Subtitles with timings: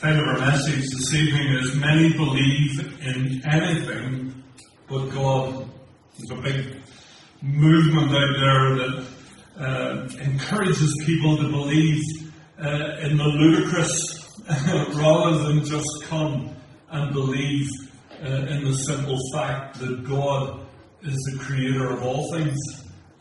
[0.00, 4.44] title of our message this evening is Many Believe in Anything
[4.88, 5.68] But God.
[6.16, 6.80] There's a big
[7.42, 9.06] movement out there that
[9.58, 12.00] uh, encourages people to believe
[12.64, 14.38] uh, in the ludicrous
[14.94, 16.54] rather than just come
[16.90, 17.68] and believe
[18.22, 20.64] uh, in the simple fact that God
[21.02, 22.56] is the creator of all things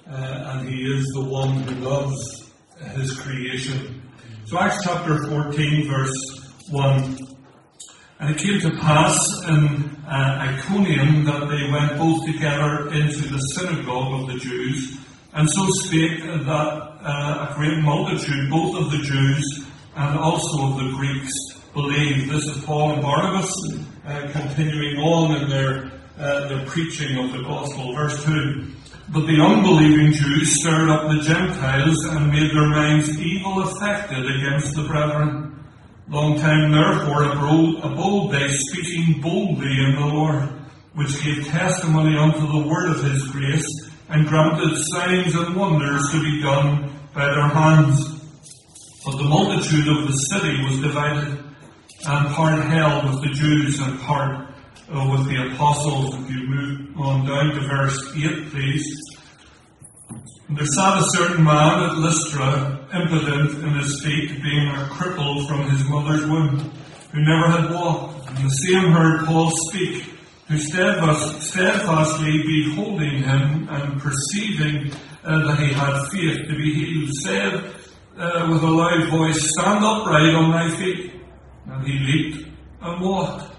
[0.08, 2.52] uh, and He is the one who loves
[2.96, 4.04] His creation.
[4.46, 6.37] So, Acts chapter 14, verse
[6.70, 7.18] 1.
[8.20, 13.38] And it came to pass in uh, Iconium that they went both together into the
[13.54, 14.98] synagogue of the Jews,
[15.34, 20.78] and so spake that uh, a great multitude, both of the Jews and also of
[20.78, 21.34] the Greeks,
[21.74, 22.32] believed.
[22.32, 23.54] This is Paul and Barnabas
[24.06, 27.94] uh, continuing on in their, uh, their preaching of the gospel.
[27.94, 28.66] Verse 2.
[29.10, 34.76] But the unbelieving Jews stirred up the Gentiles and made their minds evil affected against
[34.76, 35.64] the brethren.
[36.10, 40.48] Long time therefore abode, abode they, speaking boldly in the Lord,
[40.94, 43.68] which gave testimony unto the word of his grace,
[44.08, 48.08] and granted signs and wonders to be done by their hands.
[49.04, 51.44] But the multitude of the city was divided,
[52.08, 54.48] and part held with the Jews and part
[54.90, 56.16] uh, with the apostles.
[56.16, 59.07] If you move on down to verse 8, please.
[60.50, 65.70] There sat a certain man at Lystra, impotent in his feet, being a cripple from
[65.70, 66.72] his mother's womb,
[67.12, 68.30] who never had walked.
[68.30, 70.06] And the same heard Paul speak,
[70.48, 74.94] who steadfast, steadfastly beholding him and perceiving
[75.26, 77.54] uh, that he had faith to be healed, said
[78.18, 81.12] uh, with a loud voice, Stand upright on thy feet.
[81.66, 82.48] And he leaped
[82.82, 83.52] and walked.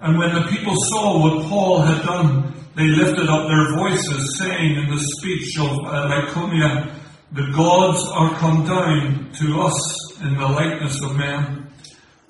[0.00, 4.76] And when the people saw what Paul had done, they lifted up their voices, saying
[4.76, 6.92] in the speech of uh, Lycaonia,
[7.30, 11.68] The gods are come down to us in the likeness of men.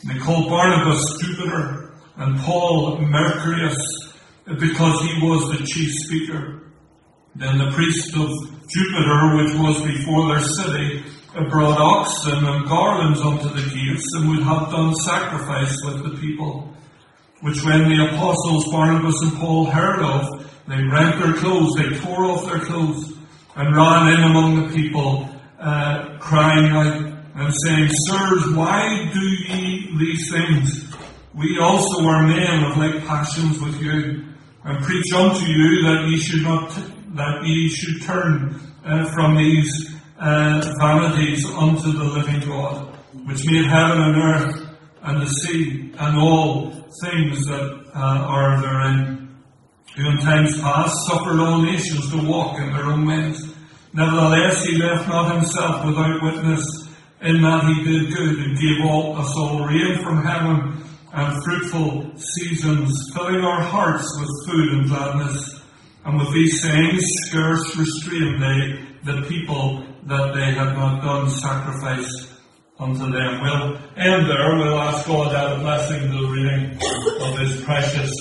[0.06, 3.78] They called Barnabas Jupiter and Paul Mercurius
[4.45, 6.70] because he was the chief speaker.
[7.34, 8.28] Then the priest of
[8.69, 11.05] Jupiter, which was before their city,
[11.49, 16.75] brought oxen and garlands unto the gates and would have done sacrifice with the people
[17.44, 22.25] which when the apostles Barnabas and Paul heard of, they rent their clothes, they tore
[22.25, 23.12] off their clothes,
[23.55, 25.28] and ran in among the people,
[25.60, 30.91] uh, crying out and saying, Sirs, why do ye these things?
[31.34, 34.25] We also are men of like passions with you,
[34.65, 36.71] and preach unto you that ye should not,
[37.15, 43.66] that ye should turn uh, from these uh, vanities unto the living God, which made
[43.66, 44.69] heaven and earth
[45.03, 49.34] and the sea and all things that uh, are therein,
[49.97, 53.55] who in times past suffered all nations to walk in their own ways.
[53.93, 56.88] Nevertheless, he left not himself without witness
[57.22, 60.82] in that he did good and gave all, us all rain from heaven
[61.12, 65.61] and fruitful seasons, filling our hearts with food and gladness.
[66.05, 72.34] And with these sayings, scarce restrained they the people that they had not done sacrifice
[72.79, 73.41] unto them.
[73.41, 74.57] We'll end there.
[74.57, 76.79] We'll ask God that a blessing the reading
[77.23, 78.12] of His precious,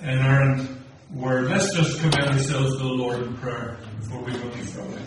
[0.00, 1.50] and earned word.
[1.50, 5.00] Let's just commit ourselves to the Lord in prayer before we go any further.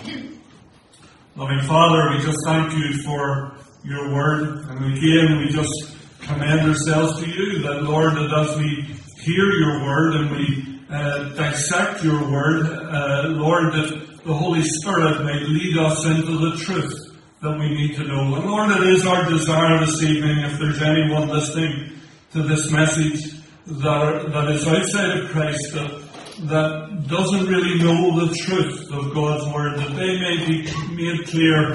[1.35, 7.23] Loving Father, we just thank you for your word, and again we just commend ourselves
[7.23, 12.29] to you that, Lord, that as we hear your word and we uh, dissect your
[12.29, 17.10] word, uh, Lord, that the Holy Spirit may lead us into the truth
[17.41, 18.35] that we need to know.
[18.35, 21.99] And Lord, it is our desire this evening, if there's anyone listening
[22.33, 23.33] to this message
[23.65, 26.03] that, are, that is outside of Christ, that,
[26.41, 30.61] that doesn't really know the truth of God's Word, that they may be
[30.93, 31.73] made clear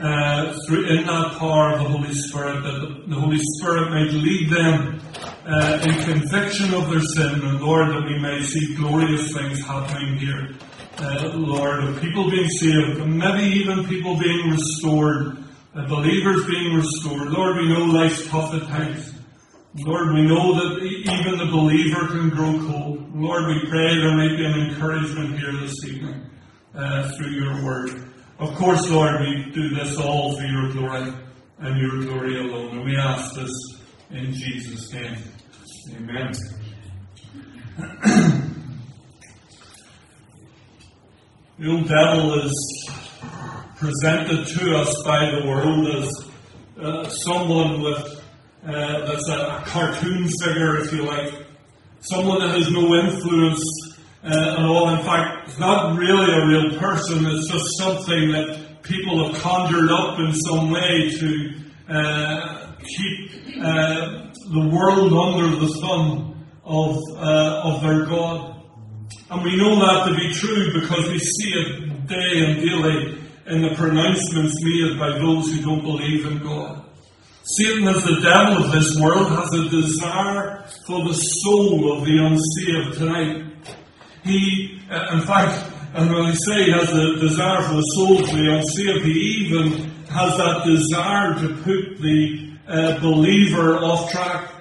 [0.00, 4.48] uh, through, in that power of the Holy Spirit, that the Holy Spirit may lead
[4.48, 5.00] them
[5.44, 10.18] uh, in conviction of their sin, and Lord, that we may see glorious things happening
[10.18, 10.54] here
[11.00, 15.38] uh, Lord, of people being saved, maybe even people being restored,
[15.74, 17.28] uh, believers being restored.
[17.28, 19.14] Lord, we know life's tough at times.
[19.76, 23.14] Lord, we know that even the believer can grow cold.
[23.14, 26.28] Lord, we pray there may be an encouragement here this evening
[26.74, 27.90] uh, through your word.
[28.38, 31.12] Of course, Lord, we do this all for your glory
[31.60, 32.78] and your glory alone.
[32.78, 33.52] And we ask this
[34.10, 35.16] in Jesus' name.
[35.94, 36.32] Amen.
[41.60, 42.88] The old devil is
[43.76, 46.08] presented to us by the world as
[46.82, 48.24] uh, someone with
[48.66, 51.34] uh, that's a, a, cartoon figure, if you like,
[52.00, 53.62] someone that has no influence
[54.24, 54.88] uh, at all.
[54.88, 57.26] In fact, it's not really a real person.
[57.26, 61.60] It's just something that people have conjured up in some way to
[61.90, 63.30] uh, keep
[63.62, 68.59] uh, the world under the thumb of, uh, of their God.
[69.30, 73.62] And we know that to be true because we see it day and daily in
[73.62, 76.84] the pronouncements made by those who don't believe in God.
[77.42, 82.18] Satan, as the devil of this world, has a desire for the soul of the
[82.18, 83.44] unsaved tonight.
[84.24, 88.22] He, uh, in fact, and when I say he has a desire for the soul
[88.22, 94.59] of the unsaved, he even has that desire to put the uh, believer off track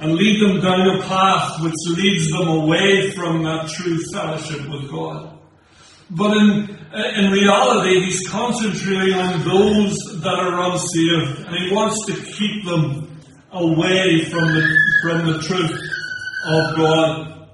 [0.00, 4.90] and lead them down a path which leads them away from that true fellowship with
[4.90, 5.38] God.
[6.10, 6.78] But in,
[7.16, 13.20] in reality, he's concentrating on those that are unsaved, and he wants to keep them
[13.52, 15.80] away from the, from the truth
[16.46, 17.48] of God.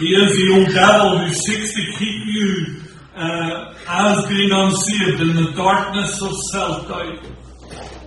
[0.00, 2.82] He is the old devil who seeks to keep you
[3.14, 7.24] uh, as being unsaved in the darkness of self doubt.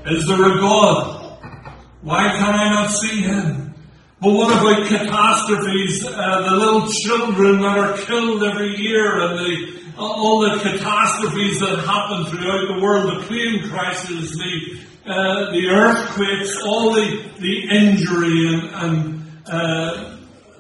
[0.08, 1.21] Is there a God?
[2.02, 3.76] Why can I not see him?
[4.20, 6.04] But what about catastrophes?
[6.06, 11.60] Uh, the little children that are killed every year and the, uh, all the catastrophes
[11.60, 17.70] that happen throughout the world, the plane crashes, the, uh, the earthquakes, all the, the
[17.70, 20.18] injury and, and uh,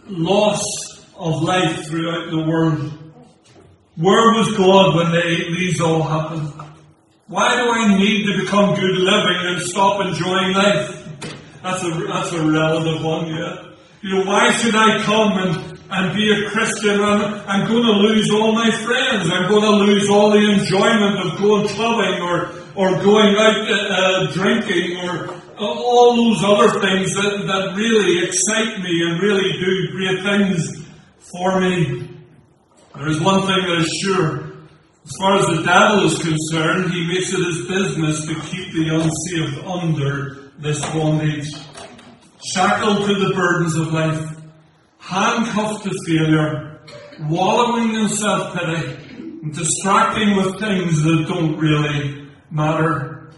[0.09, 0.63] loss
[1.15, 2.91] of life throughout the world.
[3.95, 6.51] Where was God when they, these all happened?
[7.27, 11.00] Why do I need to become good living and stop enjoying life?
[11.63, 13.71] That's a, that's a relative one, yeah.
[14.01, 16.99] You know, why should I come and, and be a Christian?
[17.01, 19.29] I'm, I'm going to lose all my friends.
[19.29, 23.75] I'm going to lose all the enjoyment of going clubbing or, or going out uh,
[23.75, 29.51] uh, drinking or uh, all those other things that, that really excite me and really
[29.59, 30.83] do great things
[31.31, 32.09] for me.
[32.95, 34.51] There is one thing that is sure.
[35.05, 38.95] As far as the devil is concerned, he makes it his business to keep the
[38.95, 41.47] unsaved under this bondage,
[42.53, 44.37] shackled to the burdens of life,
[44.99, 46.79] handcuffed to failure,
[47.21, 53.31] wallowing in self pity, and distracting with things that don't really matter.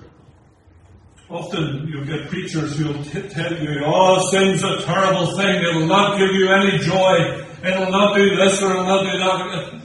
[1.30, 6.18] Often you'll get preachers who'll t- tell you, oh, sin's a terrible thing, it'll not
[6.18, 9.82] give you any joy, it'll not do this or it'll not do that.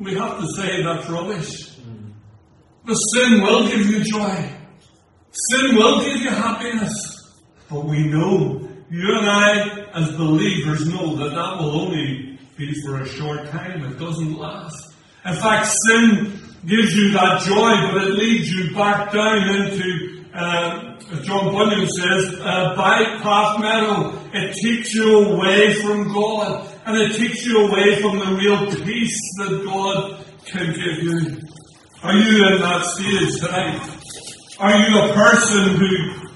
[0.00, 1.76] We have to say that's rubbish.
[2.84, 4.55] The sin will give you joy.
[5.36, 7.30] Sin will give you happiness.
[7.70, 13.02] But we know, you and I, as believers, know that that will only be for
[13.02, 13.84] a short time.
[13.84, 14.94] It doesn't last.
[15.26, 20.96] In fact, sin gives you that joy, but it leads you back down into, uh,
[21.22, 24.18] John Bunyan says, uh, bypath meadow.
[24.32, 29.20] It takes you away from God, and it takes you away from the real peace
[29.38, 31.40] that God can give you.
[32.02, 33.95] Are you in that stage tonight?
[34.58, 36.28] Are you a person who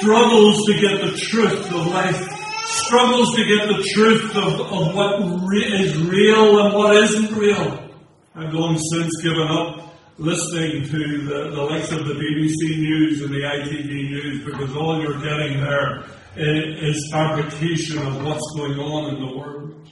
[0.00, 2.20] struggles to get the truth of life?
[2.64, 7.90] Struggles to get the truth of, of what re- is real and what isn't real?
[8.34, 13.30] I've long since given up listening to the, the likes of the BBC News and
[13.32, 16.02] the ITV News because all you're getting there
[16.34, 19.88] is, is fabrication of what's going on in the world.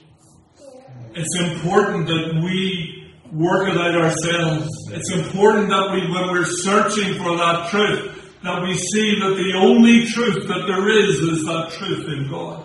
[1.14, 2.97] It's important that we
[3.32, 4.68] work it out ourselves.
[4.92, 9.58] It's important that we, when we're searching for that truth, that we see that the
[9.58, 12.64] only truth that there is is that truth in God.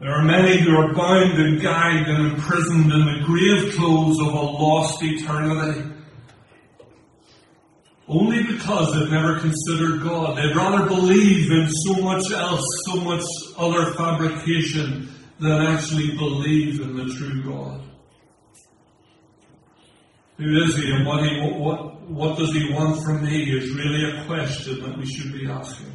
[0.00, 4.26] There are many who are bound and gagged and imprisoned in the grave clothes of
[4.26, 5.90] a lost eternity.
[8.06, 10.36] Only because they've never considered God.
[10.36, 13.22] They'd rather believe in so much else, so much
[13.56, 17.80] other fabrication than actually believe in the true God.
[20.38, 24.10] Who is he and what, he, what, what does he want from me is really
[24.10, 25.92] a question that we should be asking.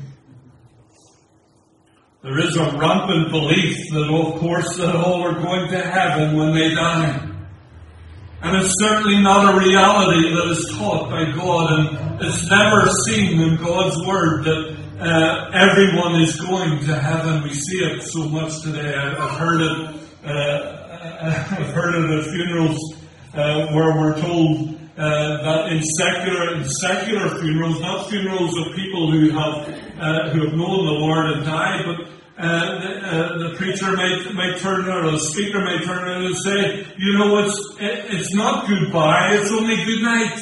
[2.22, 6.36] There is a rampant belief that, oh, of course, that all are going to heaven
[6.36, 7.30] when they die.
[8.42, 13.40] And it's certainly not a reality that is taught by God, and it's never seen
[13.40, 17.44] in God's Word that uh, everyone is going to heaven.
[17.44, 18.94] We see it so much today.
[18.96, 19.96] I've heard it.
[20.26, 20.76] Uh,
[21.58, 22.96] I've heard it at funerals
[23.34, 29.10] uh, where we're told uh, that in secular, in secular funerals, not funerals of people
[29.12, 33.56] who have uh, who have known the Lord and died, but uh, the, uh, the,
[33.56, 37.58] preacher may, might turn or the speaker may turn around and say, you know, it's,
[37.80, 40.42] it, it's not goodbye, it's only good night.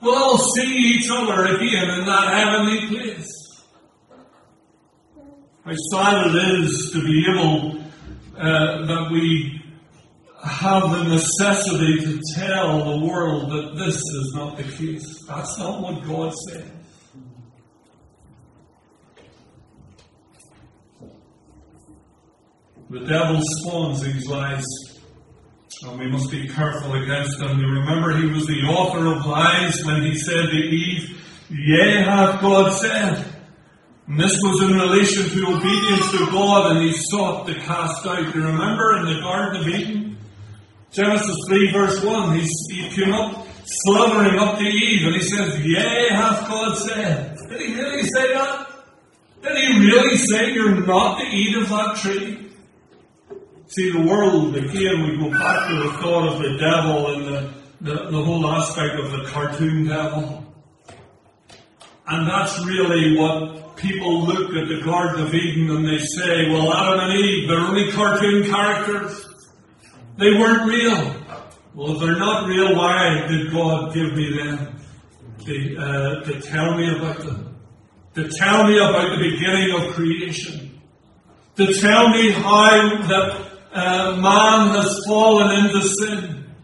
[0.00, 3.39] We'll all see each other again in that heavenly place.
[5.64, 7.84] How sad it is to be able,
[8.38, 9.62] uh, that we
[10.42, 15.22] have the necessity to tell the world that this is not the case.
[15.26, 16.70] That's not what God said.
[22.88, 24.64] The devil spawns these lies,
[25.82, 27.60] and we must be careful against them.
[27.60, 32.40] You remember he was the author of lies when he said to Eve, Yea, hath
[32.40, 33.39] God said.
[34.10, 38.34] And this was in relation to obedience to God, and he sought to cast out.
[38.34, 40.18] You remember in the Garden of Eden?
[40.90, 45.64] Genesis 3, verse 1, he, he came up, slumbering up to Eve, and he says,
[45.64, 47.38] Yea, hath God said.
[47.50, 48.66] Did he really say that?
[49.42, 52.50] Did he really say you're not to eat of that tree?
[53.68, 57.54] See, the world, again, we go back to the thought of the devil and the,
[57.80, 60.44] the, the whole aspect of the cartoon devil.
[62.08, 66.72] And that's really what people look at the Garden of Eden and they say, well,
[66.72, 69.26] Adam and Eve, they're only cartoon characters.
[70.16, 71.16] They weren't real.
[71.74, 74.80] Well, if they're not real, why did God give me them
[75.44, 77.56] to, uh, to tell me about them?
[78.14, 80.80] To tell me about the beginning of creation?
[81.56, 86.54] To tell me how that uh, man has fallen into sin?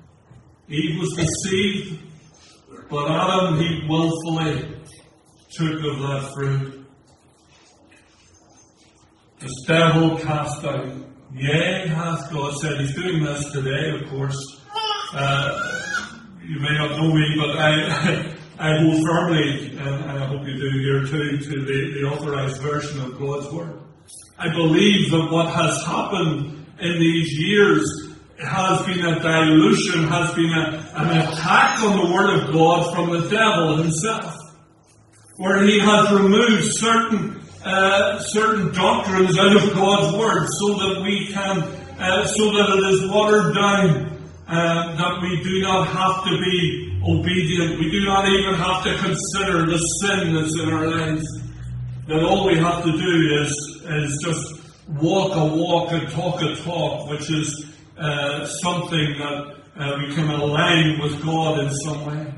[0.68, 2.00] Eve was deceived,
[2.90, 4.76] but Adam, he willfully
[5.50, 6.75] took of that fruit.
[9.38, 10.86] The devil cast out.
[11.34, 12.80] Yea, hath God said.
[12.80, 14.38] He's doing this today, of course.
[15.12, 15.82] Uh,
[16.42, 20.56] you may not know me, but I, I hold firmly, and, and I hope you
[20.56, 23.80] do here too, to the, the authorized version of God's Word.
[24.38, 30.52] I believe that what has happened in these years has been a dilution, has been
[30.52, 34.34] a, an attack on the Word of God from the devil himself
[35.36, 37.35] where he has removed certain
[37.66, 41.58] uh, certain doctrines out of God's word, so that we can,
[41.98, 47.00] uh, so that it is watered down, uh, that we do not have to be
[47.04, 47.80] obedient.
[47.80, 51.26] We do not even have to consider the sin that's in our lives.
[52.06, 53.50] That all we have to do is
[53.86, 54.62] is just
[55.02, 57.66] walk a walk and talk a talk, which is
[57.98, 62.32] uh, something that uh, we can align with God in some way.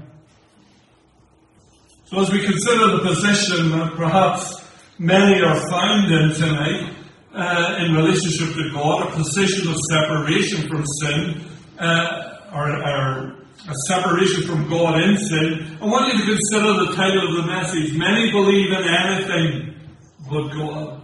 [2.06, 4.57] So as we consider the position that perhaps
[4.99, 6.95] many are found in tonight
[7.35, 11.45] uh, in relationship to God, a position of separation from sin,
[11.78, 13.35] uh, or, or,
[13.69, 17.52] a separation from God in sin, I want you to consider the title of the
[17.52, 19.75] message, Many Believe in Anything
[20.31, 21.02] But God.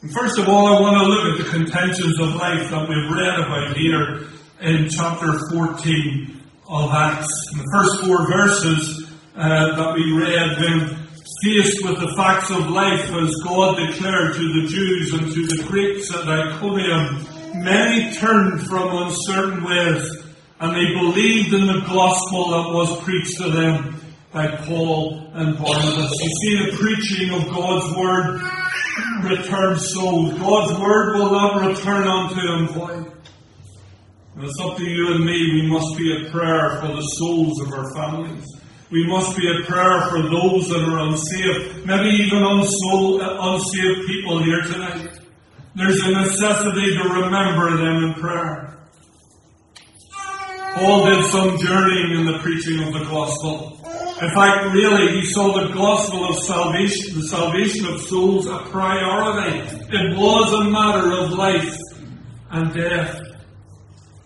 [0.00, 3.10] And first of all, I want to look at the contentions of life that we've
[3.10, 4.28] read about here
[4.60, 7.28] in chapter 14 of Acts.
[7.52, 11.07] In the first four verses, uh, that we read, when
[11.42, 15.64] faced with the facts of life as God declared to the Jews and to the
[15.68, 17.26] Greeks at Iconium,
[17.62, 20.24] many turned from uncertain ways
[20.60, 24.00] and they believed in the gospel that was preached to them
[24.32, 26.12] by Paul and Barnabas.
[26.20, 28.40] You see, the preaching of God's word
[29.22, 30.38] returns souls.
[30.38, 33.12] God's word will not return unto him void.
[34.40, 35.62] It's up to you and me.
[35.62, 38.57] We must be a prayer for the souls of our families.
[38.90, 44.42] We must be a prayer for those that are unsaved, maybe even unsoul, unsaved people
[44.42, 45.20] here tonight.
[45.74, 48.78] There's a necessity to remember them in prayer.
[50.74, 53.78] Paul did some journeying in the preaching of the gospel.
[54.22, 59.58] In fact, really, he saw the gospel of salvation, the salvation of souls, a priority.
[59.90, 61.76] It was a matter of life
[62.50, 63.20] and death.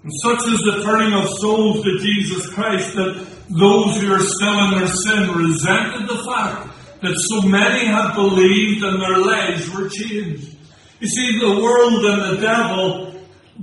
[0.02, 4.58] And such is the turning of souls to Jesus Christ that those who are still
[4.64, 9.88] in their sin resented the fact that so many had believed and their lives were
[9.88, 10.56] changed.
[11.00, 13.12] You see, the world and the devil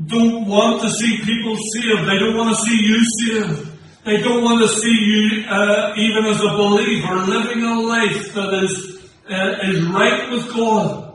[0.05, 2.07] don't want to see people saved.
[2.07, 3.71] They don't want to see you saved.
[4.05, 8.53] They don't want to see you, uh, even as a believer, living a life that
[8.63, 11.13] is, uh, is right with God.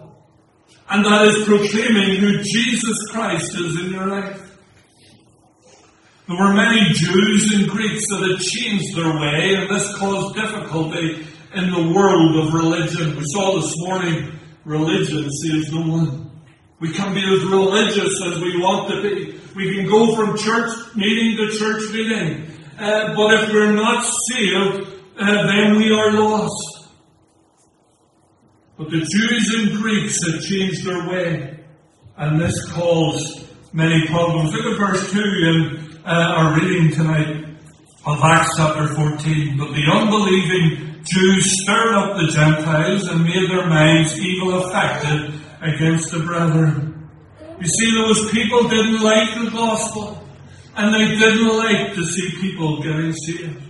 [0.90, 4.44] And that is proclaiming who Jesus Christ is in your life.
[6.26, 11.26] There were many Jews and Greeks that had changed their way, and this caused difficulty
[11.54, 13.14] in the world of religion.
[13.14, 14.33] We saw this morning,
[14.64, 16.31] religion saves no one.
[16.81, 19.38] We can be as religious as we want to be.
[19.54, 22.47] We can go from church meeting to church meeting.
[22.78, 24.88] Uh, but if we're not saved,
[25.21, 26.88] uh, then we are lost.
[28.78, 31.61] But the Jews and Greeks had changed their way,
[32.16, 34.54] and this caused many problems.
[34.54, 37.44] Look at verse 2 in uh, our reading tonight
[38.04, 39.56] of Acts chapter 14.
[39.56, 45.32] But the unbelieving Jews stirred up the Gentiles and made their minds evil affected
[45.62, 47.08] against the brethren.
[47.58, 50.20] You see, those people didn't like the gospel.
[50.76, 53.62] And they didn't like to see people getting saved.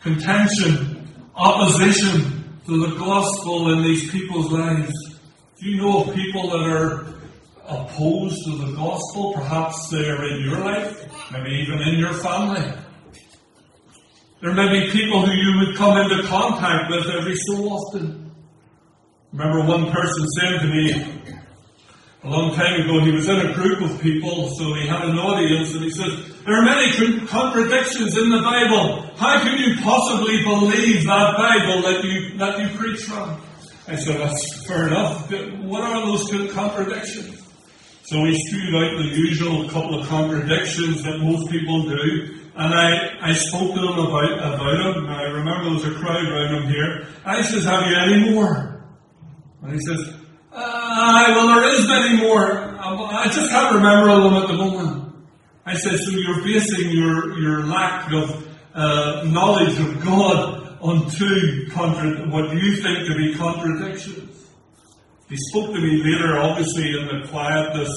[0.00, 4.92] Contention, opposition to the gospel in these people's lives.
[5.60, 7.13] Do you know of people that are
[7.68, 9.32] opposed to the gospel?
[9.34, 12.72] Perhaps they're in your life, maybe even in your family.
[14.40, 18.30] There may be people who you would come into contact with every so often.
[19.32, 21.14] Remember one person saying to me
[22.24, 25.18] a long time ago, he was in a group of people, so he had an
[25.18, 26.10] audience, and he said,
[26.46, 26.90] There are many
[27.26, 29.10] contradictions in the Bible.
[29.16, 33.40] How can you possibly believe that Bible that you, that you preach from?
[33.86, 35.30] I said, That's fair enough.
[35.64, 37.43] What are those contradictions?
[38.04, 42.38] So he spewed out the usual couple of contradictions that most people do.
[42.54, 45.06] And I, I spoke to him about, about them.
[45.06, 47.06] I remember there was a crowd around him here.
[47.24, 48.84] I says, have you any more?
[49.62, 50.14] And he says,
[50.52, 52.76] uh, well, there is many more.
[52.78, 55.14] I just can't remember all of them at the moment.
[55.64, 61.68] I said, so you're basing your, your lack of uh, knowledge of God on two
[61.72, 64.33] contra- what you think to be contradictions.
[65.28, 67.90] He spoke to me later, obviously in the quietness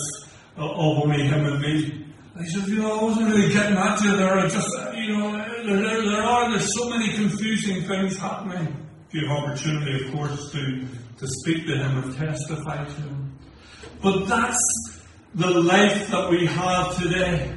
[0.55, 2.05] of only him and me.
[2.39, 4.37] He said, you know, I wasn't really getting at you there.
[4.37, 5.31] I just, you know,
[5.65, 8.85] there, there, are, there's so many confusing things happening.
[9.07, 10.85] If you have opportunity, of course, to,
[11.17, 13.37] to speak to him and testify to him.
[14.01, 15.01] But that's
[15.33, 17.53] the life that we have today.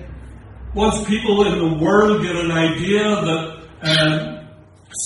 [0.75, 4.45] Once people in the world get an idea that uh,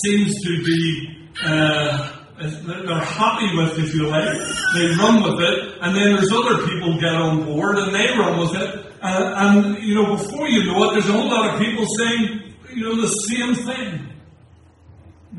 [0.05, 4.37] seems to be uh, they're happy with, if you like.
[4.73, 8.39] They run with it, and then there's other people get on board and they run
[8.39, 8.85] with it.
[9.01, 12.53] Uh, and, you know, before you know it, there's a whole lot of people saying,
[12.73, 14.09] you know, the same thing.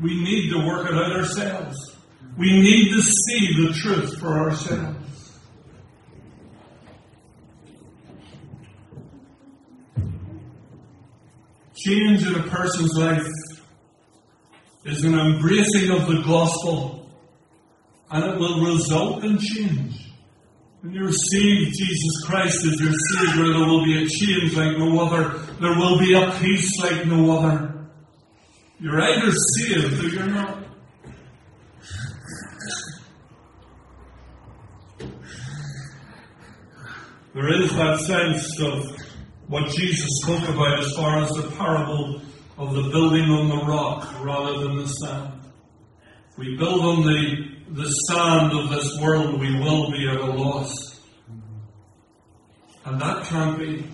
[0.01, 1.77] We need to work it out ourselves.
[2.37, 4.95] We need to see the truth for ourselves.
[11.75, 13.23] Change in a person's life
[14.87, 17.09] is an embracing of the gospel,
[18.09, 20.13] and it will result in change.
[20.81, 25.01] When you receive Jesus Christ as your Savior, there will be a change like no
[25.01, 25.39] other.
[25.59, 27.87] There will be a peace like no other.
[28.79, 30.63] You're either saved or you're not.
[37.33, 38.97] There is that sense of
[39.47, 42.21] what Jesus spoke about as far as the parable
[42.57, 45.41] of the building on the rock rather than the sand.
[46.31, 50.25] If we build on the, the sand of this world, we will be at a
[50.25, 50.99] loss.
[52.85, 53.85] And that can't be.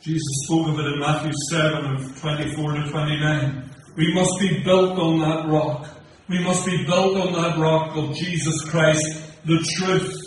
[0.00, 3.70] Jesus spoke of it in Matthew 7 of 24 to 29.
[3.96, 5.88] We must be built on that rock.
[6.28, 9.04] We must be built on that rock of Jesus Christ,
[9.44, 10.20] the truth.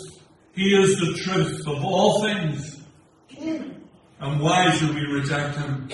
[0.54, 2.80] He is the truth of all things.
[4.20, 5.88] And why should we reject him?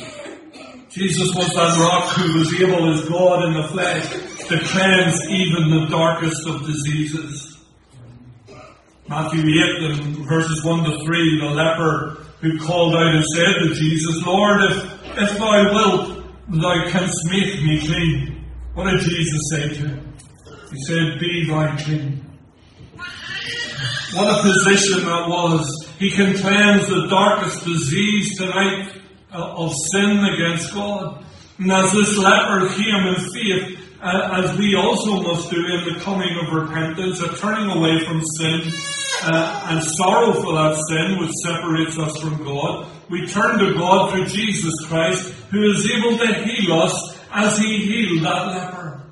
[0.95, 4.09] Jesus was that rock who was able as God in the flesh
[4.47, 7.59] to cleanse even the darkest of diseases.
[9.09, 13.75] Matthew 8 and verses 1 to 3, the leper who called out and said to
[13.75, 14.85] Jesus, Lord, if,
[15.19, 18.45] if thou wilt, thou canst make me clean.
[18.75, 20.15] What did Jesus say to him?
[20.71, 22.25] He said, Be thou clean.
[24.13, 25.89] What a position that was.
[25.99, 29.01] He can cleanse the darkest disease tonight
[29.35, 31.25] of sin against God.
[31.59, 36.37] And as this leper came in faith, as we also must do in the coming
[36.43, 38.73] of repentance, a turning away from sin
[39.23, 44.13] uh, and sorrow for that sin which separates us from God, we turn to God
[44.13, 49.05] through Jesus Christ, who is able to heal us as he healed that leper.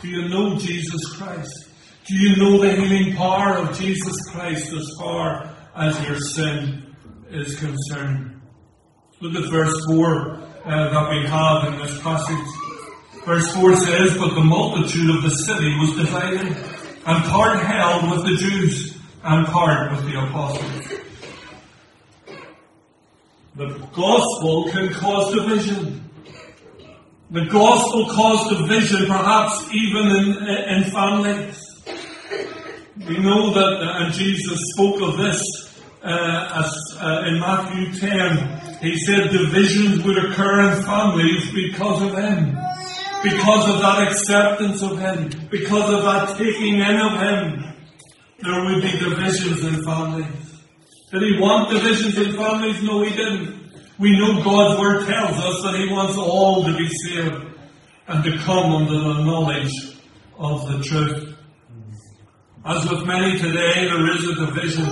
[0.00, 1.68] Do you know Jesus Christ?
[2.06, 6.94] Do you know the healing power of Jesus Christ as far as your sin
[7.30, 8.35] is concerned?
[9.18, 10.30] Look at verse 4
[10.66, 12.46] uh, that we have in this passage.
[13.24, 16.54] Verse 4 says, But the multitude of the city was divided,
[17.06, 20.96] and part held with the Jews, and part with the apostles.
[23.54, 26.10] The gospel can cause division.
[27.30, 31.66] The gospel caused division, perhaps even in, in families.
[33.08, 35.42] We know that, uh, and Jesus spoke of this
[36.02, 42.16] uh, as, uh, in Matthew 10, he said divisions would occur in families because of
[42.16, 42.56] him.
[43.22, 45.30] Because of that acceptance of him.
[45.50, 47.74] Because of that taking in of him.
[48.40, 50.62] There would be divisions in families.
[51.10, 52.82] Did he want divisions in families?
[52.82, 53.56] No, he didn't.
[53.98, 57.46] We know God's word tells us that he wants all to be saved
[58.08, 59.72] and to come under the knowledge
[60.38, 61.35] of the truth.
[62.66, 64.86] As with many today, there is a division.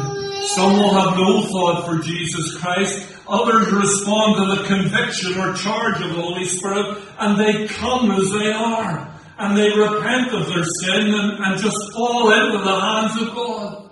[0.55, 3.05] Some will have no thought for Jesus Christ.
[3.27, 8.31] Others respond to the conviction or charge of the Holy Spirit and they come as
[8.31, 9.11] they are.
[9.39, 13.91] And they repent of their sin and, and just fall into the hands of God.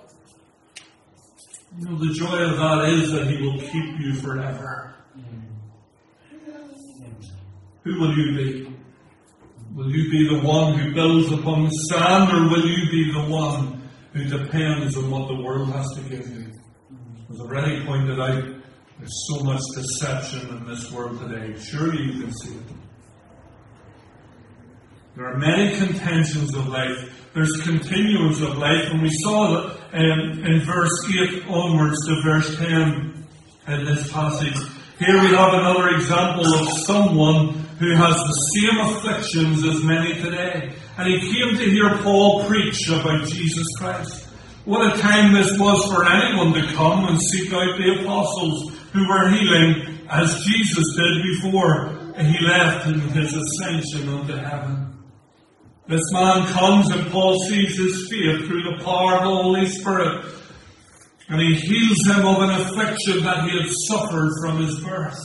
[1.77, 4.95] You know, the joy of that is that He will keep you forever.
[5.19, 5.43] Mm.
[7.83, 8.72] Who will you be?
[9.75, 13.23] Will you be the one who builds upon the sand, or will you be the
[13.23, 16.53] one who depends on what the world has to give you?
[17.31, 18.45] As already pointed out,
[18.99, 21.59] there's so much deception in this world today.
[21.59, 22.63] Surely you can see it.
[25.17, 27.31] There are many contentions of life.
[27.33, 32.57] There's continuums of life, and we saw that um, in verse 8 onwards to verse
[32.59, 33.27] 10
[33.69, 34.57] in this passage.
[34.99, 40.73] Here we have another example of someone who has the same afflictions as many today.
[40.97, 44.29] And he came to hear Paul preach about Jesus Christ.
[44.65, 49.09] What a time this was for anyone to come and seek out the apostles who
[49.09, 54.93] were healing as Jesus did before he left in his ascension unto heaven.
[55.89, 60.25] This man comes and Paul sees his faith through the power of the Holy Spirit.
[61.29, 65.19] And he heals him of an affliction that he had suffered from his birth.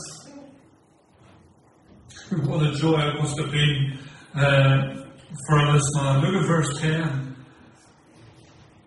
[2.45, 3.99] what a joy it must have been
[4.35, 5.05] uh,
[5.47, 6.21] for this man.
[6.21, 7.35] Look at verse 10.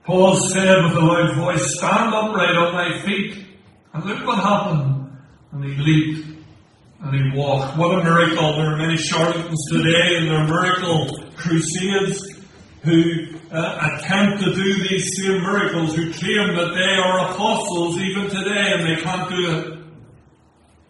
[0.05, 3.47] Paul said with a loud voice, Stand upright on thy feet.
[3.95, 5.17] And look what happened.
[5.53, 6.29] And he leaped
[7.03, 7.79] and he walked.
[7.79, 8.57] What a miracle.
[8.57, 12.23] There are many charlatans today in their miracle crusades
[12.83, 18.29] who uh, attempt to do these same miracles, who claim that they are apostles even
[18.29, 19.79] today and they can't do it.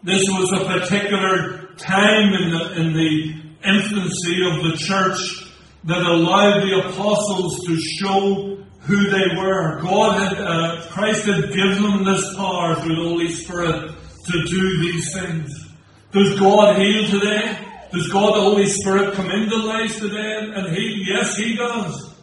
[0.03, 5.51] This was a particular time in the, in the infancy of the church
[5.83, 9.81] that allowed the apostles to show who they were.
[9.81, 13.91] God had, uh, Christ had given them this power through the Holy Spirit
[14.25, 15.67] to do these things.
[16.11, 17.57] Does God heal today?
[17.91, 20.97] Does God, the Holy Spirit, come into lives today and heal?
[21.05, 22.15] Yes, He does.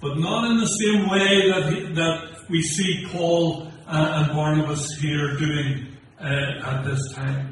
[0.00, 4.94] But not in the same way that, he, that we see Paul uh, and Barnabas
[4.94, 6.24] here doing uh,
[6.64, 7.49] at this time.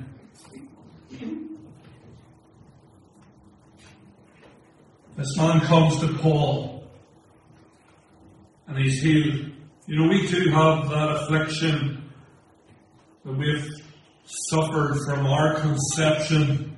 [5.18, 6.84] This man comes to Paul
[8.68, 9.50] and he's healed.
[9.88, 12.08] You know, we too have that affliction
[13.24, 13.68] that we've
[14.48, 16.76] suffered from our conception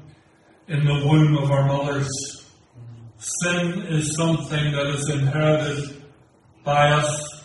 [0.69, 2.09] in the womb of our mothers.
[3.19, 6.03] Sin is something that is inherited
[6.65, 7.45] by us.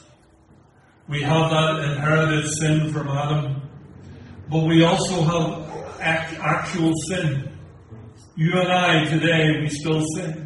[1.09, 3.69] We have that inherited sin from Adam,
[4.49, 7.51] but we also have actual sin.
[8.37, 10.44] You and I today, we still sin.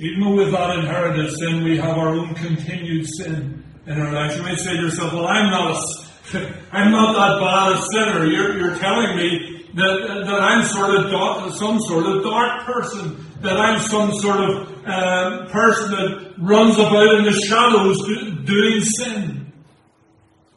[0.00, 4.36] Even we've that inherited sin, we have our own continued sin in our lives.
[4.36, 6.08] You may say to yourself, well, I'm not a
[6.72, 8.26] I'm not that bad a sinner.
[8.26, 13.24] You're, you're telling me that, that I'm sort of dark, some sort of dark person,
[13.40, 18.80] that I'm some sort of uh, person that runs about in the shadows do, doing
[18.82, 19.52] sin.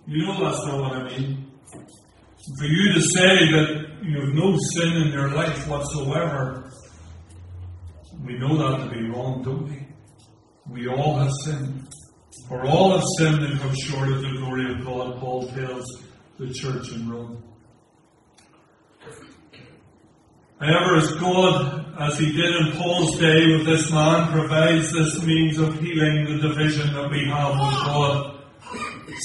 [0.07, 1.47] You know that's not what I mean.
[2.57, 6.60] For you to say that you have no sin in your life whatsoever,
[8.25, 9.87] we know that to be wrong, don't we?
[10.69, 11.87] We all have sinned.
[12.47, 15.85] For all have sinned and come short of the glory of God, Paul tells
[16.37, 17.43] the church in Rome.
[20.59, 25.57] However, as God, as he did in Paul's day with this man, provides this means
[25.57, 28.37] of healing the division that we have with God.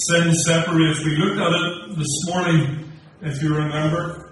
[0.09, 1.05] Sin separates.
[1.05, 4.26] We looked at it this morning, if you remember.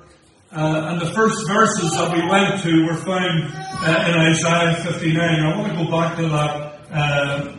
[0.54, 3.50] Uh, and the first verses that we went to were found
[3.82, 5.18] uh, in Isaiah 59.
[5.18, 7.56] I want to go back to that uh,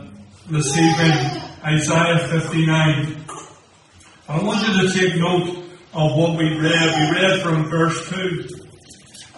[0.50, 3.26] this evening, Isaiah 59.
[4.30, 5.58] I want you to take note
[5.94, 7.12] of what we read.
[7.12, 8.48] We read from verse 2.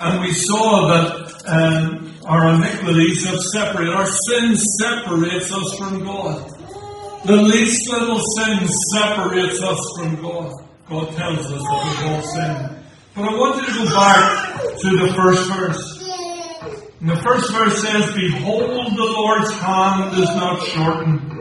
[0.01, 6.47] And we saw that um, our iniquities have separated, our sin separates us from God.
[7.25, 10.53] The least little sin separates us from God.
[10.87, 12.76] God tells us that we've all sinned.
[13.17, 15.97] But I want you to go back to the first verse.
[17.01, 21.31] And the first verse says, Behold, the Lord's hand is not shortened,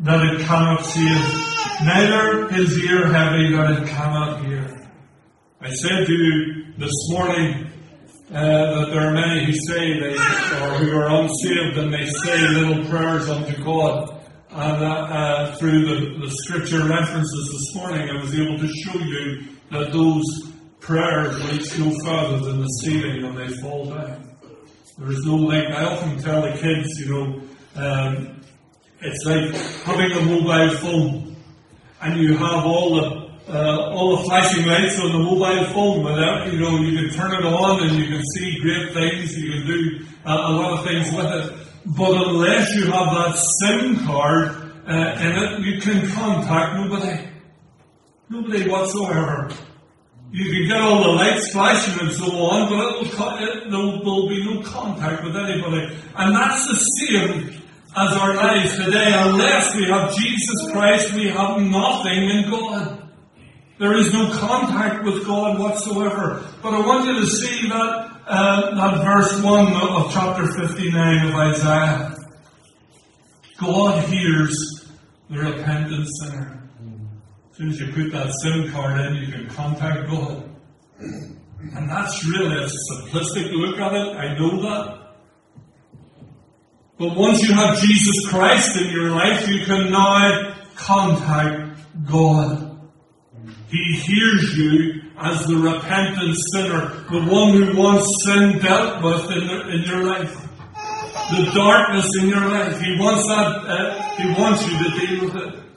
[0.00, 4.90] that it cannot save, neither his ear heavy, that it cannot hear.
[5.60, 7.70] I said to you this morning
[8.30, 12.38] uh, that there are many who say they, or who are unsaved, and they say
[12.48, 14.20] little prayers unto God.
[14.50, 18.98] And uh, uh, through the, the scripture references this morning, I was able to show
[18.98, 20.49] you that those
[20.80, 24.30] prayers reach no further than the ceiling when they fall down.
[24.98, 25.70] There is no link.
[25.70, 27.42] I often tell the kids, you know,
[27.76, 28.40] um,
[29.02, 31.36] It's like having a mobile phone,
[32.02, 36.04] and you have all the uh, all the flashing lights on the mobile phone.
[36.04, 39.36] Without you know, you can turn it on and you can see great things.
[39.38, 41.66] You can do uh, a lot of things with it.
[41.86, 44.48] But unless you have that SIM card
[44.86, 47.26] uh, in it, you can contact nobody,
[48.28, 49.50] nobody whatsoever.
[50.32, 54.28] You can get all the lights flashing and so on, but it'll, it, there will
[54.28, 55.92] be no contact with anybody.
[56.14, 57.62] And that's the same
[57.96, 59.12] as our lives today.
[59.12, 63.10] Unless we have Jesus Christ, we have nothing in God.
[63.80, 66.46] There is no contact with God whatsoever.
[66.62, 71.34] But I want you to see that, uh, that verse 1 of chapter 59 of
[71.34, 72.16] Isaiah.
[73.58, 74.86] God hears
[75.28, 76.59] the repentant sinner.
[77.60, 80.50] Soon as you put that SIM card in, you can contact God.
[80.98, 84.16] And that's really a simplistic look at it.
[84.16, 85.16] I know that.
[86.96, 92.80] But once you have Jesus Christ in your life, you can now contact God.
[93.68, 99.70] He hears you as the repentant sinner, the one who wants sin dealt with in,
[99.70, 100.48] in your life.
[101.30, 102.80] The darkness in your life.
[102.80, 105.69] He wants that, uh, he wants you to deal with it.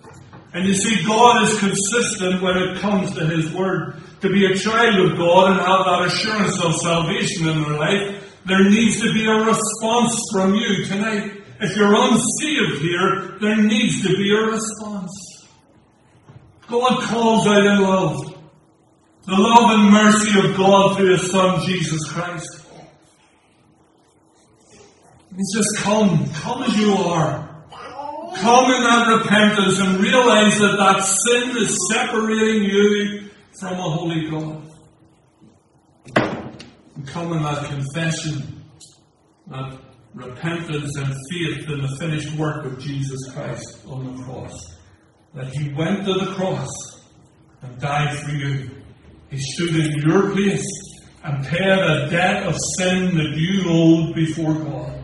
[0.53, 3.95] And you see, God is consistent when it comes to His Word.
[4.21, 8.41] To be a child of God and have that assurance of salvation in their life,
[8.45, 11.31] there needs to be a response from you tonight.
[11.59, 15.47] If you're unsaved here, there needs to be a response.
[16.67, 18.37] God calls out in love.
[19.25, 22.65] The love and mercy of God through His Son, Jesus Christ.
[25.35, 27.52] He says, come, come as you are.
[28.35, 34.29] Come in that repentance and realize that that sin is separating you from a holy
[34.29, 34.63] God
[37.05, 38.63] come in that confession,
[39.47, 39.77] that
[40.13, 44.77] repentance and faith in the finished work of Jesus Christ on the cross.
[45.33, 46.69] That He went to the cross
[47.61, 48.69] and died for you.
[49.29, 50.65] He stood in your place
[51.23, 55.03] and paid a debt of sin that you owed before God.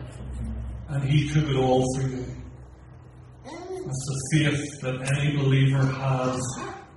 [0.88, 2.19] And He took it all for you.
[3.84, 6.40] That's the faith that any believer has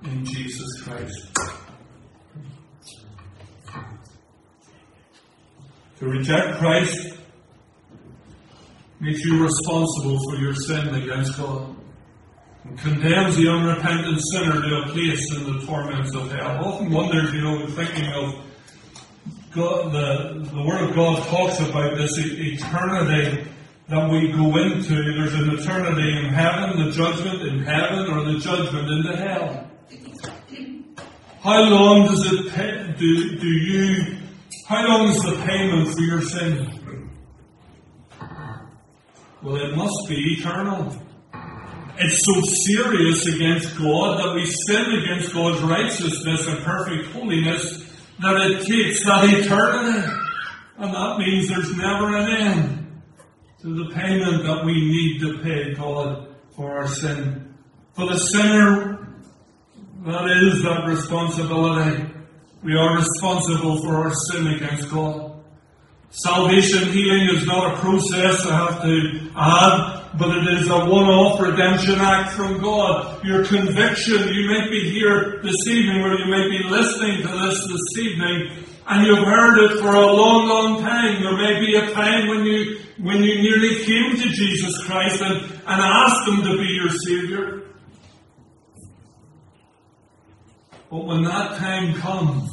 [0.04, 1.28] in Jesus Christ.
[5.98, 7.16] To reject Christ
[9.00, 11.74] makes you responsible for your sin against God
[12.64, 16.46] and condemns the unrepentant sinner to a place in the torments of hell.
[16.46, 18.34] I often wondered, you know, thinking of
[19.54, 23.44] God, the, the Word of God talks about this eternity
[23.88, 24.94] that we go into.
[24.94, 29.70] There's an eternity in heaven, the judgment in heaven, or the judgment in the hell.
[31.42, 34.16] How long does it pay, do, do you
[34.66, 36.70] how long is the payment for your sin?
[39.42, 40.96] Well, it must be eternal.
[41.98, 47.84] It's so serious against God that we sin against God's righteousness and perfect holiness
[48.20, 50.08] that it takes that eternity.
[50.78, 52.83] And that means there's never an end
[53.64, 57.54] to the payment that we need to pay God for our sin.
[57.94, 59.08] For the sinner,
[60.04, 62.04] that is that responsibility.
[62.62, 65.42] We are responsible for our sin against God.
[66.10, 71.40] Salvation healing is not a process I have to add, but it is a one-off
[71.40, 73.24] redemption act from God.
[73.24, 77.66] Your conviction, you may be here this evening or you may be listening to this
[77.66, 81.22] this evening and you've heard it for a long, long time.
[81.22, 85.40] There may be a time when you, when you nearly came to Jesus Christ and,
[85.40, 87.62] and asked Him to be your Savior.
[90.90, 92.50] But when that time comes,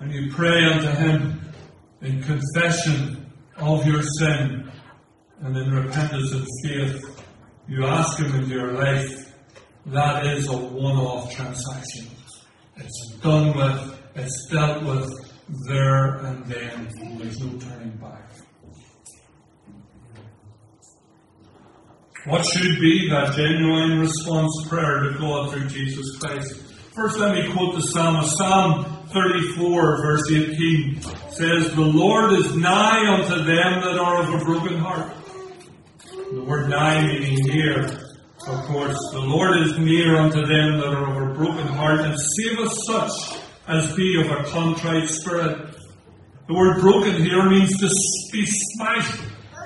[0.00, 1.52] and you pray unto Him
[2.00, 4.67] in confession of your sin
[5.40, 7.24] and in repentance and faith,
[7.68, 9.32] you ask Him into your life,
[9.86, 12.06] that is a one-off transaction.
[12.76, 15.10] It's done with, it's dealt with
[15.66, 16.88] there and then.
[17.18, 18.28] There's no turning back.
[22.26, 26.56] What should be that genuine response prayer to God through Jesus Christ?
[26.94, 28.36] First, let me quote the psalmist.
[28.36, 34.44] Psalm 34, verse 18 says, The Lord is nigh unto them that are of a
[34.44, 35.17] broken heart.
[36.30, 37.84] The word nigh meaning near.
[37.86, 42.14] Of course, the Lord is near unto them that are of a broken heart and
[42.20, 45.74] saveth such as be of a contrite spirit.
[46.46, 47.88] The word broken here means to
[48.30, 49.22] be smashed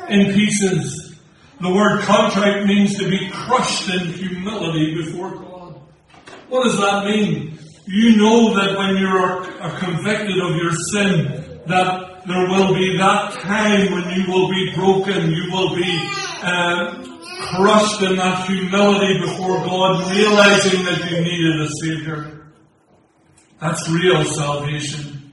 [0.09, 1.19] in pieces.
[1.61, 5.81] The word contrite means to be crushed in humility before God.
[6.49, 7.59] What does that mean?
[7.89, 13.33] You know that when you are convicted of your sin, that there will be that
[13.33, 17.03] time when you will be broken, you will be uh,
[17.55, 22.53] crushed in that humility before God, realizing that you needed a Savior.
[23.61, 25.33] That's real salvation.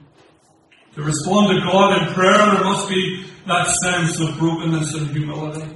[0.94, 5.66] To respond to God in prayer, there must be that sense of brokenness and humility.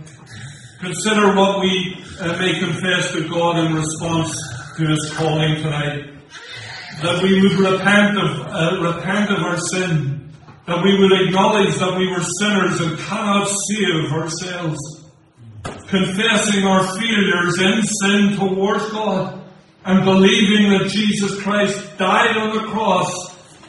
[0.80, 4.38] Consider what we uh, may confess to God in response
[4.76, 6.10] to His calling tonight.
[7.02, 10.32] That we would repent of, uh, repent of our sin.
[10.66, 14.78] That we would acknowledge that we were sinners and cannot save ourselves.
[15.94, 19.40] Confessing our failures in sin towards God
[19.85, 23.12] and believing that Jesus Christ died on the cross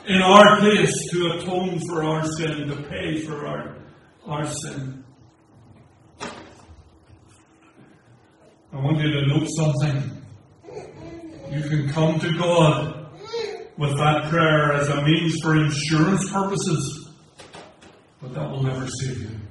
[0.08, 3.78] in our place to atone for our sin, to pay for our,
[4.26, 5.04] our sin.
[6.20, 6.28] I
[8.74, 10.26] want you to note something.
[11.52, 13.06] You can come to God
[13.78, 17.08] with that prayer as a means for insurance purposes,
[18.20, 19.45] but that will never save you.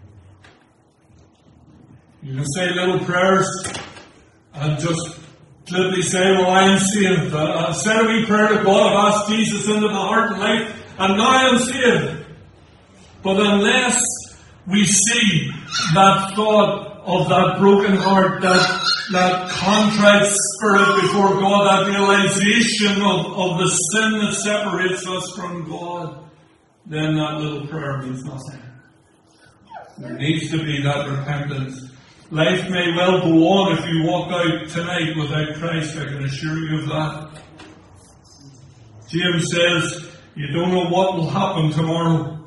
[2.24, 3.46] You can say little prayers
[4.54, 5.20] and just
[5.66, 7.34] glibly say, Well, I am saved.
[7.34, 10.84] I've said a wee prayer to God, I've asked Jesus into my heart and life,
[10.98, 12.24] and now I am saved.
[13.22, 14.02] But unless
[14.66, 15.50] we see
[15.92, 23.26] that thought of that broken heart, that, that contrite spirit before God, that realization of,
[23.36, 26.24] of the sin that separates us from God,
[26.86, 28.62] then that little prayer means nothing.
[29.98, 31.90] There needs to be that repentance.
[32.30, 36.58] Life may well go on if you walk out tonight without Christ, I can assure
[36.58, 37.42] you of that.
[39.08, 42.44] James says, you don't know what will happen tomorrow.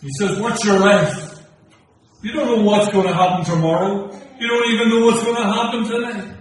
[0.00, 1.40] He says, what's your life?
[2.22, 4.10] You don't know what's going to happen tomorrow.
[4.38, 6.36] You don't even know what's going to happen tonight.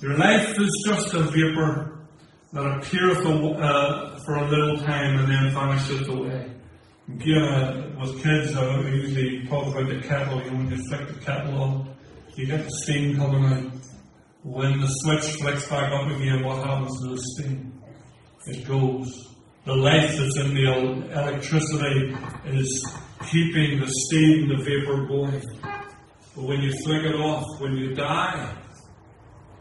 [0.00, 2.06] Your life is just a vapor
[2.52, 6.53] that appeareth uh, for a little time and then vanisheth away.
[7.06, 10.42] Uh, with kids, we usually talk about the kettle.
[10.42, 11.94] You when you flick the kettle on,
[12.34, 13.72] you get the steam coming out.
[14.42, 17.82] When the switch flicks back up again, what happens to the steam?
[18.46, 19.34] It goes.
[19.66, 22.96] The life that's in the electricity is
[23.30, 25.42] keeping the steam, the vapor going.
[26.34, 28.56] But when you flick it off, when you die,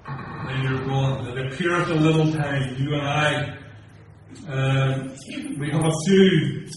[0.08, 1.28] then you're gone.
[1.28, 2.76] It appeareth a little time.
[2.78, 3.58] You and I,
[4.48, 5.10] uh,
[5.60, 6.68] we have a few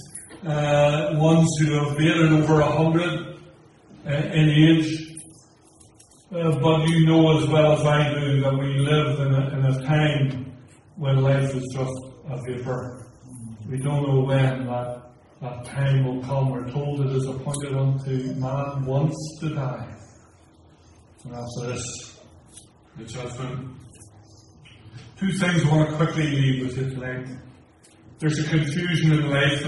[0.45, 3.39] uh, ones who have made it over a hundred
[4.07, 5.13] uh, in age.
[6.33, 9.65] Uh, but you know as well as I do that we live in a, in
[9.65, 10.53] a time
[10.97, 11.93] when life is just
[12.29, 13.07] a vapor.
[13.69, 15.07] We don't know when that
[15.41, 16.51] that time will come.
[16.51, 19.95] We're told it is appointed unto man once to die.
[21.25, 22.21] And after this,
[22.97, 23.77] the judgment.
[25.19, 27.29] Two things I want to quickly leave with you tonight.
[28.19, 29.63] There's a confusion in life,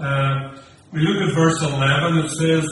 [0.00, 0.56] uh,
[0.92, 2.64] we look at verse 11, it says,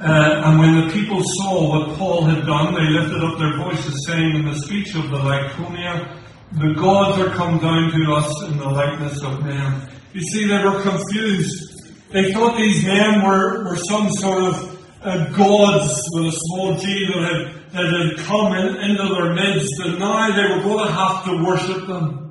[0.00, 4.04] uh, And when the people saw what Paul had done, they lifted up their voices,
[4.04, 6.18] saying in the speech of the Lycaonia,
[6.58, 9.88] The gods are come down to us in the likeness of men.
[10.12, 11.92] You see, they were confused.
[12.10, 17.06] They thought these men were, were some sort of uh, gods with a small g
[17.14, 20.92] that had, that had come in, into their midst, and now they were going to
[20.92, 22.23] have to worship them.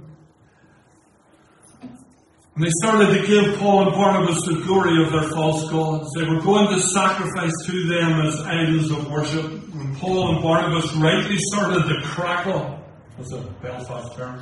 [2.55, 6.11] And they started to give Paul and Barnabas the glory of their false gods.
[6.15, 9.45] They were going to sacrifice to them as idols of worship.
[9.73, 12.79] And Paul and Barnabas rightly started to crackle.
[13.17, 14.39] That's a Belfast term.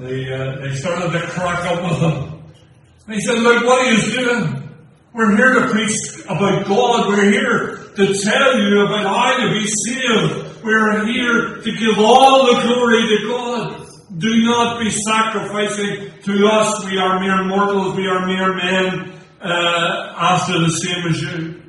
[0.00, 2.42] They, uh, they started to crack up with them.
[3.06, 4.68] And he said, Look, what are you doing?
[5.14, 7.08] We're here to preach about God.
[7.08, 10.62] We're here to tell you about how to be saved.
[10.64, 13.87] We're here to give all the glory to God.
[14.16, 16.84] Do not be sacrificing to us.
[16.86, 17.94] We are mere mortals.
[17.94, 21.62] We are mere men uh, after the same as you.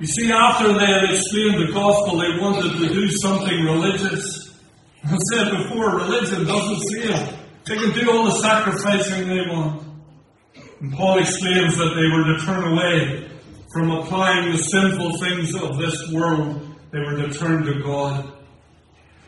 [0.00, 4.54] You see, after they had explained the gospel, they wanted to do something religious.
[5.04, 7.36] I said before, religion doesn't save.
[7.66, 9.82] They can do all the sacrificing they want.
[10.80, 13.28] And Paul explains that they were to turn away
[13.72, 16.76] from applying the sinful things of this world.
[16.90, 18.37] They were to turn to God.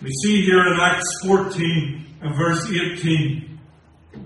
[0.03, 3.61] We see here in Acts 14 and verse 18,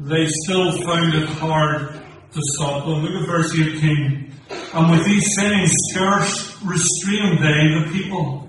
[0.01, 2.01] they still found it hard
[2.33, 3.05] to stop them.
[3.05, 4.33] Look at verse 18.
[4.75, 8.49] And with these sayings, scarce restrained they the people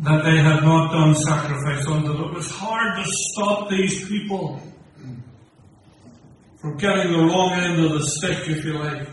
[0.00, 2.24] that they had not done sacrifice unto them.
[2.24, 4.60] It was hard to stop these people
[6.60, 9.08] from getting the wrong end of the stick, if you like.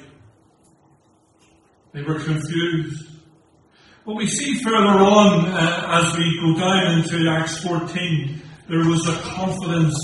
[1.93, 3.21] They were confused.
[4.04, 9.08] But we see further on, uh, as we go down into Acts 14, there was
[9.08, 9.95] a confidence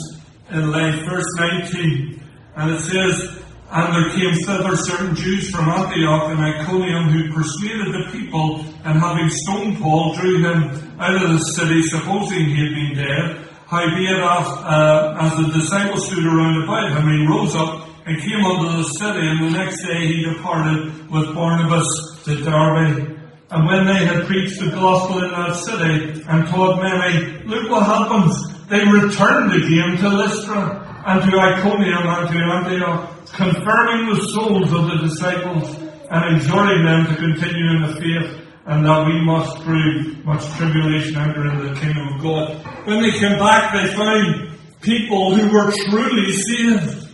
[0.51, 1.03] in life.
[1.09, 2.21] Verse 19,
[2.57, 3.41] and it says,
[3.71, 8.99] And there came thither certain Jews from Antioch and Iconium who persuaded the people, and
[8.99, 13.49] having stoned Paul, drew him out of the city, supposing he had been dead.
[13.65, 18.77] Howbeit, uh, as the disciples stood around about him, he rose up and came unto
[18.77, 21.87] the city, and the next day he departed with Barnabas
[22.25, 23.16] to Derbe.
[23.49, 27.85] And when they had preached the gospel in that city and taught many, look what
[27.85, 28.35] happens.
[28.67, 34.87] They returned again to Lystra and to Iconium and to Antioch confirming the souls of
[34.87, 35.77] the disciples
[36.09, 41.15] and exhorting them to continue in the faith and that we must through much tribulation
[41.17, 42.85] enter into the kingdom of God.
[42.85, 47.07] When they came back, they found people who were truly saved.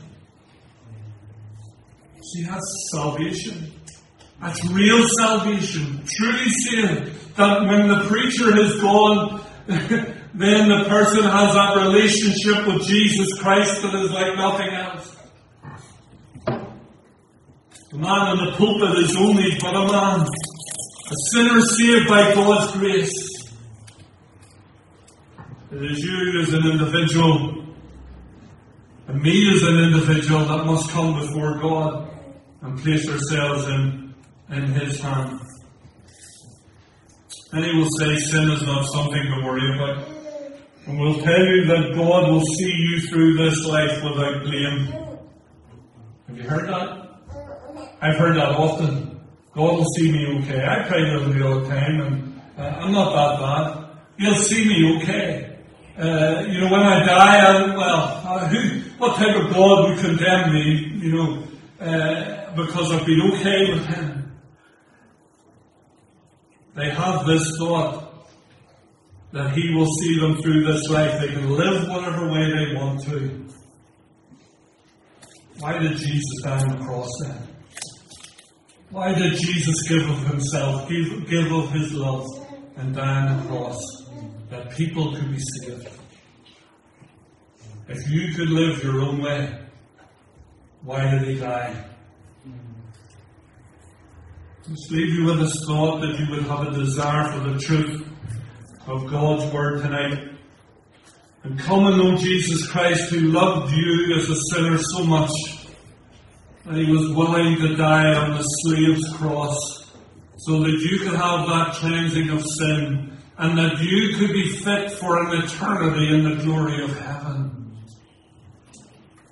[2.24, 3.73] See, that's salvation.
[4.44, 6.04] That's real salvation.
[6.06, 7.36] Truly saved.
[7.38, 13.82] That when the preacher has gone, then the person has that relationship with Jesus Christ
[13.84, 15.16] that is like nothing else.
[17.92, 22.74] The man in the pulpit is only but a man, a sinner saved by God's
[22.74, 23.30] grace.
[25.72, 27.66] It is you as an individual,
[29.08, 32.10] and me as an individual, that must come before God
[32.62, 34.03] and place ourselves in,
[34.50, 35.40] in His hand.
[37.54, 40.08] Many will say sin is not something to worry about.
[40.88, 44.88] And will tell you that God will see you through this life without blame.
[46.28, 47.04] Have you heard that?
[48.02, 49.22] I've heard that often.
[49.54, 50.66] God will see me okay.
[50.66, 53.98] I pray to Him the time, and uh, I'm not that bad.
[54.18, 55.58] He'll see me okay.
[55.96, 60.00] Uh, you know, when I die, I, well, uh, who, what type of God would
[60.00, 61.44] condemn me, you know,
[61.80, 64.23] uh, because I've been okay with Him?
[66.76, 68.28] They have this thought
[69.32, 71.20] that He will see them through this life.
[71.20, 73.46] They can live whatever way they want to.
[75.60, 77.48] Why did Jesus die on the cross then?
[78.90, 82.28] Why did Jesus give of himself, give, give of his love,
[82.76, 83.80] and die on the cross
[84.50, 85.90] that people could be saved?
[87.88, 89.60] If you could live your own way,
[90.84, 91.93] why did he die?
[94.70, 98.08] Just leave you with this thought that you would have a desire for the truth
[98.88, 100.38] of God's Word tonight.
[101.44, 105.32] And come and know Jesus Christ who loved you as a sinner so much
[106.66, 109.92] that he was willing to die on the slave's cross
[110.38, 114.92] so that you could have that cleansing of sin and that you could be fit
[114.94, 117.76] for an eternity in the glory of heaven.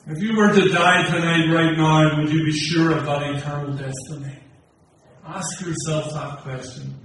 [0.07, 3.77] If you were to die tonight, right now, would you be sure of that eternal
[3.77, 4.40] destiny?
[5.25, 6.95] Ask yourself that question.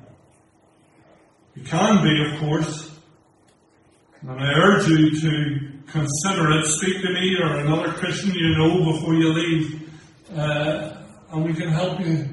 [1.55, 2.99] You can be, of course.
[4.23, 6.67] And I urge you to consider it.
[6.67, 9.87] Speak to me or another Christian you know before you leave
[10.35, 10.97] uh,
[11.33, 12.29] and we can help you.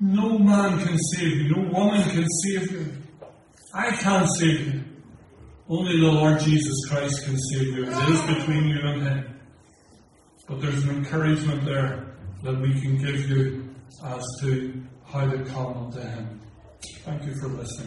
[0.00, 2.92] No man can save you, no woman can save you.
[3.74, 4.84] I can't save you.
[5.68, 7.84] Only the Lord Jesus Christ can save you.
[7.84, 9.40] It is between you and Him.
[10.46, 15.86] But there's an encouragement there that we can give you as to how to come
[15.86, 16.40] unto Him.
[17.04, 17.84] Thank you for listening.